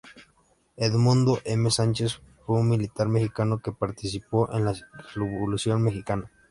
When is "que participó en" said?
3.59-4.65